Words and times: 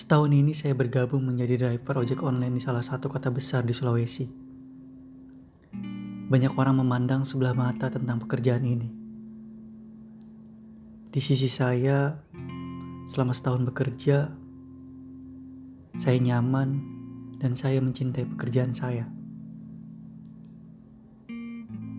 Setahun 0.00 0.32
ini 0.32 0.56
saya 0.56 0.72
bergabung 0.72 1.28
menjadi 1.28 1.60
driver 1.60 2.00
ojek 2.00 2.24
online 2.24 2.56
di 2.56 2.64
salah 2.64 2.80
satu 2.80 3.12
kota 3.12 3.28
besar 3.28 3.68
di 3.68 3.76
Sulawesi. 3.76 4.24
Banyak 6.24 6.56
orang 6.56 6.80
memandang 6.80 7.28
sebelah 7.28 7.52
mata 7.52 7.92
tentang 7.92 8.16
pekerjaan 8.24 8.64
ini. 8.64 8.88
Di 11.12 11.20
sisi 11.20 11.52
saya, 11.52 12.16
selama 13.04 13.36
setahun 13.36 13.60
bekerja, 13.68 14.32
saya 16.00 16.16
nyaman 16.16 16.80
dan 17.36 17.52
saya 17.52 17.84
mencintai 17.84 18.24
pekerjaan 18.24 18.72
saya. 18.72 19.04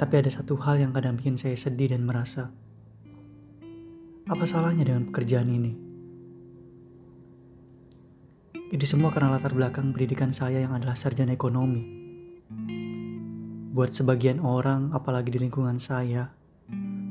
Tapi 0.00 0.14
ada 0.16 0.32
satu 0.32 0.56
hal 0.56 0.80
yang 0.80 0.96
kadang 0.96 1.20
bikin 1.20 1.36
saya 1.36 1.52
sedih 1.52 1.92
dan 1.92 2.08
merasa, 2.08 2.48
apa 4.24 4.48
salahnya 4.48 4.88
dengan 4.88 5.04
pekerjaan 5.12 5.52
ini? 5.52 5.89
Itu 8.70 8.86
semua 8.86 9.10
karena 9.10 9.34
latar 9.34 9.50
belakang 9.50 9.90
pendidikan 9.90 10.30
saya 10.30 10.62
yang 10.62 10.70
adalah 10.70 10.94
sarjana 10.94 11.34
ekonomi. 11.34 11.82
Buat 13.74 13.98
sebagian 13.98 14.38
orang, 14.38 14.94
apalagi 14.94 15.34
di 15.34 15.42
lingkungan 15.42 15.82
saya, 15.82 16.30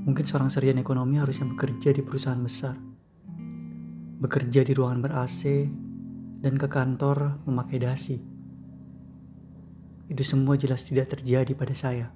mungkin 0.08 0.24
seorang 0.24 0.48
sarjana 0.48 0.80
ekonomi 0.80 1.20
harusnya 1.20 1.52
bekerja 1.52 1.92
di 1.92 2.00
perusahaan 2.00 2.40
besar. 2.40 2.80
Bekerja 4.24 4.64
di 4.64 4.72
ruangan 4.72 5.04
ber-AC 5.04 5.68
dan 6.40 6.56
ke 6.56 6.72
kantor 6.72 7.44
memakai 7.44 7.84
dasi. 7.84 8.24
Itu 10.08 10.24
semua 10.24 10.56
jelas 10.56 10.88
tidak 10.88 11.12
terjadi 11.12 11.60
pada 11.60 11.76
saya. 11.76 12.08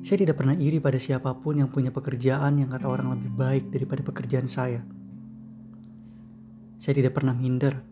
Saya 0.00 0.16
tidak 0.24 0.40
pernah 0.40 0.56
iri 0.56 0.80
pada 0.80 0.96
siapa 0.96 1.28
pun 1.36 1.60
yang 1.60 1.68
punya 1.68 1.92
pekerjaan 1.92 2.56
yang 2.56 2.72
kata 2.72 2.88
orang 2.88 3.20
lebih 3.20 3.36
baik 3.36 3.68
daripada 3.68 4.00
pekerjaan 4.00 4.48
saya. 4.48 4.80
Saya 6.80 6.96
tidak 6.96 7.12
pernah 7.12 7.36
minder. 7.36 7.84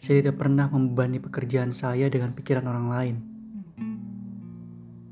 Saya 0.00 0.24
tidak 0.24 0.40
pernah 0.40 0.64
membebani 0.64 1.20
pekerjaan 1.20 1.76
saya 1.76 2.08
dengan 2.08 2.32
pikiran 2.32 2.64
orang 2.64 2.86
lain. 2.88 3.16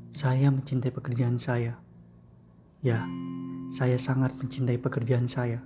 Saya 0.09 0.49
mencintai 0.49 0.89
pekerjaan 0.89 1.37
saya. 1.37 1.77
Ya, 2.81 3.05
saya 3.69 4.01
sangat 4.01 4.33
mencintai 4.41 4.81
pekerjaan 4.81 5.29
saya. 5.29 5.61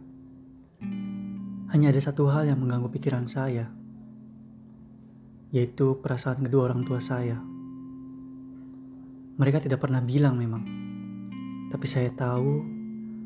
Hanya 1.72 1.95
ada 1.95 2.03
satu 2.03 2.27
hal 2.27 2.52
yang 2.52 2.59
mengganggu 2.59 2.91
pikiran 2.91 3.23
saya, 3.31 3.72
yaitu 5.55 6.03
perasaan 6.03 6.44
kedua 6.44 6.67
orang 6.67 6.83
tua 6.83 7.00
saya. 7.00 7.39
Mereka 9.39 9.63
tidak 9.63 9.79
pernah 9.79 10.03
bilang 10.03 10.35
memang, 10.35 10.67
tapi 11.72 11.88
saya 11.88 12.11
tahu 12.11 12.59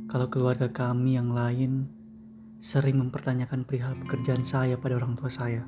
kalau 0.05 0.29
keluarga 0.29 0.69
kami 0.69 1.17
yang 1.17 1.33
lain 1.33 1.98
sering 2.59 2.99
mempertanyakan 2.99 3.63
perihal 3.63 3.95
pekerjaan 4.03 4.43
saya 4.43 4.75
pada 4.75 4.99
orang 4.99 5.15
tua 5.15 5.31
saya. 5.31 5.63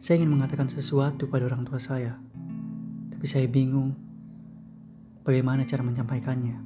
Saya 0.00 0.24
ingin 0.24 0.32
mengatakan 0.32 0.72
sesuatu 0.72 1.28
pada 1.28 1.44
orang 1.44 1.68
tua 1.68 1.76
saya, 1.76 2.16
tapi 3.12 3.26
saya 3.28 3.44
bingung 3.44 3.92
bagaimana 5.28 5.68
cara 5.68 5.84
menyampaikannya. 5.84 6.56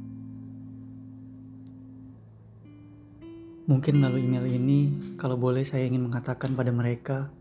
Mungkin 3.67 3.99
melalui 3.99 4.27
email 4.31 4.47
ini, 4.47 4.95
kalau 5.19 5.35
boleh 5.35 5.67
saya 5.67 5.83
ingin 5.83 6.07
mengatakan 6.07 6.55
pada 6.55 6.71
mereka 6.71 7.35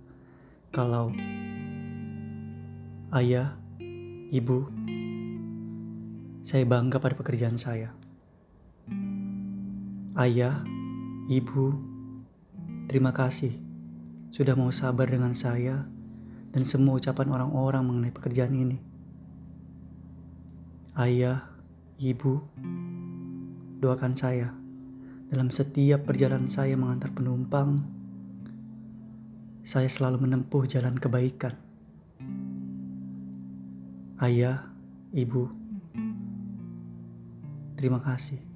kalau 0.74 1.14
ayah, 3.14 3.54
ibu, 4.34 4.66
saya 6.42 6.66
bangga 6.66 6.98
pada 6.98 7.14
pekerjaan 7.14 7.62
saya. 7.62 7.94
Ayah, 10.18 10.62
Ibu, 11.32 11.72
terima 12.92 13.16
kasih 13.16 13.56
sudah 14.36 14.52
mau 14.52 14.68
sabar 14.68 15.08
dengan 15.08 15.32
saya 15.32 15.88
dan 16.52 16.68
semua 16.68 17.00
ucapan 17.00 17.32
orang-orang 17.32 17.88
mengenai 17.88 18.12
pekerjaan 18.12 18.52
ini. 18.52 18.76
Ayah, 20.92 21.48
ibu, 22.04 22.36
doakan 23.80 24.12
saya 24.12 24.52
dalam 25.32 25.56
setiap 25.56 26.04
perjalanan 26.04 26.52
saya 26.52 26.76
mengantar 26.76 27.16
penumpang. 27.16 27.80
Saya 29.64 29.88
selalu 29.88 30.28
menempuh 30.28 30.68
jalan 30.68 31.00
kebaikan. 31.00 31.56
Ayah, 34.20 34.68
ibu, 35.16 35.48
terima 37.80 38.04
kasih. 38.04 38.51